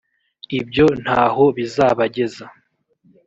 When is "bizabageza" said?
1.57-2.45